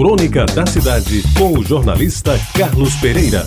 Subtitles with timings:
[0.00, 3.44] Crônica da Cidade, com o jornalista Carlos Pereira.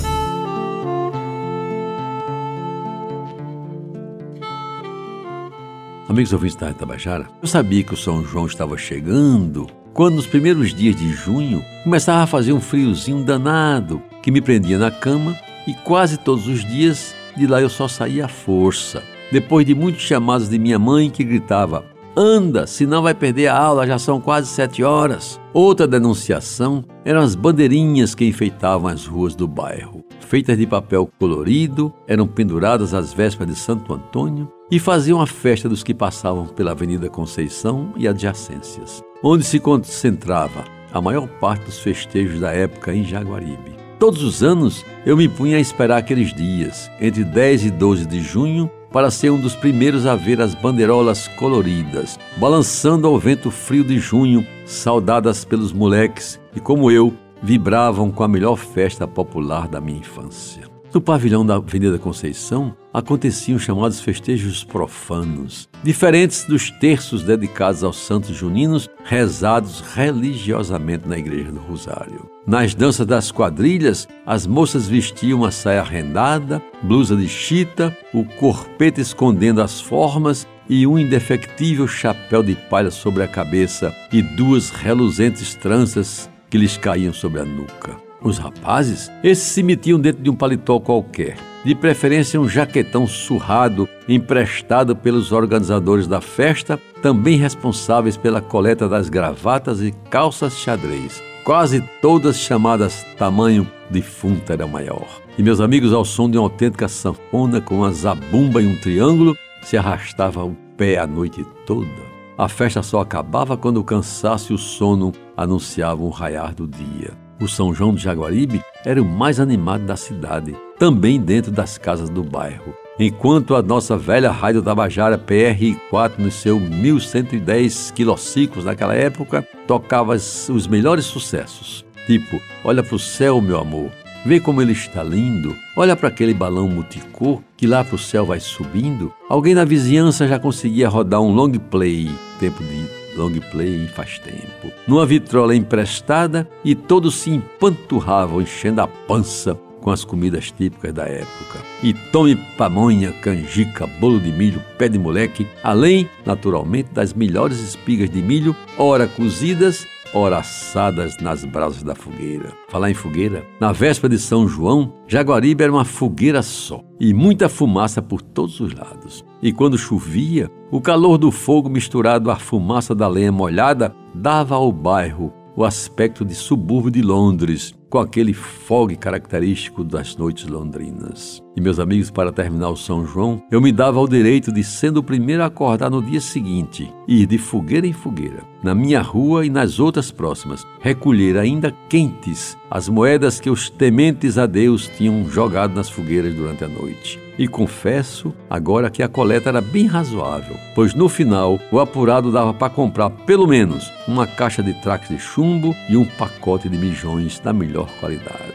[6.08, 10.76] Amigos ouvintes da Tabajara, eu sabia que o São João estava chegando quando, nos primeiros
[10.76, 15.36] dias de junho, começava a fazer um friozinho danado que me prendia na cama
[15.66, 19.02] e quase todos os dias de lá eu só saía à força.
[19.32, 21.84] Depois de muitos chamados de minha mãe que gritava:
[22.16, 25.42] Anda, senão vai perder a aula, já são quase sete horas.
[25.52, 30.04] Outra denunciação eram as bandeirinhas que enfeitavam as ruas do bairro.
[30.20, 35.68] Feitas de papel colorido, eram penduradas às vésperas de Santo Antônio e faziam a festa
[35.68, 41.80] dos que passavam pela Avenida Conceição e adjacências, onde se concentrava a maior parte dos
[41.80, 43.74] festejos da época em Jaguaribe.
[43.98, 48.22] Todos os anos eu me punha a esperar aqueles dias, entre 10 e 12 de
[48.22, 53.84] junho, para ser um dos primeiros a ver as bandeirolas coloridas, balançando ao vento frio
[53.84, 57.12] de junho, saudadas pelos moleques que, como eu,
[57.42, 60.73] vibravam com a melhor festa popular da minha infância.
[60.94, 68.36] No pavilhão da Avenida Conceição aconteciam chamados festejos profanos, diferentes dos terços dedicados aos santos
[68.36, 72.30] juninos, rezados religiosamente na Igreja do Rosário.
[72.46, 79.02] Nas danças das quadrilhas, as moças vestiam uma saia rendada, blusa de chita, o corpete
[79.02, 85.56] escondendo as formas e um indefectível chapéu de palha sobre a cabeça e duas reluzentes
[85.56, 88.13] tranças que lhes caíam sobre a nuca.
[88.24, 91.36] Os rapazes, esses se metiam dentro de um paletó qualquer,
[91.66, 99.10] de preferência um jaquetão surrado emprestado pelos organizadores da festa, também responsáveis pela coleta das
[99.10, 105.08] gravatas e calças xadrez, quase todas chamadas tamanho defunto era maior.
[105.38, 109.36] E meus amigos, ao som de uma autêntica sanfona com uma zabumba e um triângulo,
[109.62, 112.14] se arrastava o pé a noite toda.
[112.38, 117.23] A festa só acabava quando o cansaço e o sono anunciavam o raiar do dia.
[117.42, 122.10] O São João do Jaguaribe era o mais animado da cidade, também dentro das casas
[122.10, 122.74] do bairro.
[123.00, 130.68] Enquanto a nossa velha rádio Tabajara PR4 no seu 1110 quilociclos naquela época tocava os
[130.68, 133.92] melhores sucessos, tipo Olha pro céu, meu amor,
[134.26, 135.54] Vê como ele está lindo.
[135.76, 139.12] Olha para aquele balão multicor que lá para o céu vai subindo.
[139.28, 142.10] Alguém na vizinhança já conseguia rodar um long play,
[142.40, 148.88] tempo de long play faz tempo, numa vitrola emprestada e todos se empanturravam enchendo a
[148.88, 151.60] pança com as comidas típicas da época.
[151.84, 158.10] E tome pamonha, canjica, bolo de milho, pé de moleque, além, naturalmente, das melhores espigas
[158.10, 162.54] de milho, ora cozidas, ora assadas nas brasas da fogueira.
[162.70, 167.50] Falar em fogueira, na véspera de São João, Jaguaribe era uma fogueira só e muita
[167.50, 169.26] fumaça por todos os lados.
[169.42, 174.72] E quando chovia, o calor do fogo misturado à fumaça da lenha molhada dava ao
[174.72, 181.44] bairro o aspecto de subúrbio de Londres, com aquele fogue característico das noites londrinas.
[181.56, 184.98] E meus amigos, para terminar o São João, eu me dava o direito de, sendo
[184.98, 189.46] o primeiro a acordar no dia seguinte, ir de fogueira em fogueira, na minha rua
[189.46, 195.30] e nas outras próximas, recolher ainda quentes as moedas que os tementes a Deus tinham
[195.30, 197.23] jogado nas fogueiras durante a noite.
[197.38, 202.54] E confesso agora que a coleta era bem razoável, pois no final o apurado dava
[202.54, 207.40] para comprar pelo menos uma caixa de tracks de chumbo e um pacote de mijões
[207.40, 208.54] da melhor qualidade.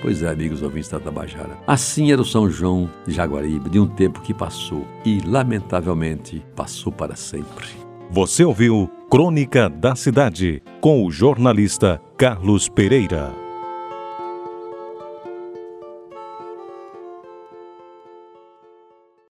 [0.00, 1.58] Pois é, amigos ouvintes da Tabajara.
[1.66, 6.92] Assim era o São João de Jaguaribe, de um tempo que passou e, lamentavelmente, passou
[6.92, 7.66] para sempre.
[8.10, 13.47] Você ouviu Crônica da Cidade, com o jornalista Carlos Pereira.